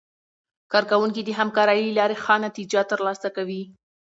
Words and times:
کارکوونکي 0.71 1.21
د 1.23 1.29
همکارۍ 1.39 1.79
له 1.87 1.93
لارې 1.99 2.15
ښه 2.23 2.35
نتیجه 2.45 2.81
ترلاسه 2.91 3.27
کوي 3.37 3.63